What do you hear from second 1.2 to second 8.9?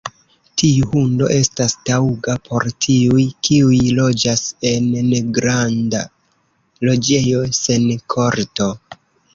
estas taŭga por tiuj, kiuj loĝas en negranda loĝejo sen korto.